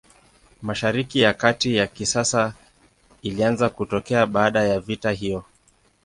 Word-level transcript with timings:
Mashariki 0.61 1.19
ya 1.19 1.33
Kati 1.33 1.75
ya 1.75 1.87
kisasa 1.87 2.53
ilianza 3.21 3.69
kutokea 3.69 4.25
baada 4.25 4.63
ya 4.63 4.79
vita 4.79 5.11
hiyo. 5.11 5.43